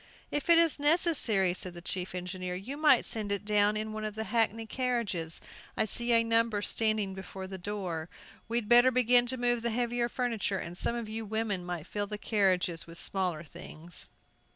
[0.31, 4.03] "If it is necessary," said the chief engineer, "you might send it down in one
[4.03, 5.39] of the hackney carriages.
[5.77, 8.09] I see a number standing before the door.
[8.47, 12.07] We'd better begin to move the heavier furniture, and some of you women might fill
[12.07, 14.09] the carriages with smaller things."